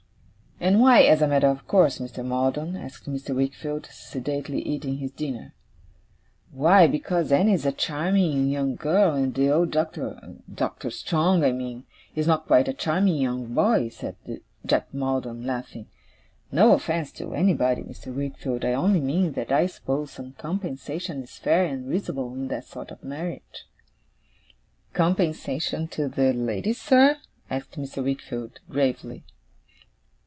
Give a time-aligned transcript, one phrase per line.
[0.63, 2.23] 'And why as a matter of course, Mr.
[2.23, 3.35] Maldon?' asked Mr.
[3.35, 5.55] Wickfield, sedately eating his dinner.
[6.51, 11.85] 'Why, because Annie's a charming young girl, and the old Doctor Doctor Strong, I mean
[12.13, 14.41] is not quite a charming young boy,' said Mr.
[14.63, 15.87] Jack Maldon, laughing.
[16.51, 18.13] 'No offence to anybody, Mr.
[18.15, 18.63] Wickfield.
[18.63, 22.91] I only mean that I suppose some compensation is fair and reasonable in that sort
[22.91, 23.65] of marriage.'
[24.93, 27.17] 'Compensation to the lady, sir?'
[27.49, 28.03] asked Mr.
[28.03, 29.23] Wickfield gravely.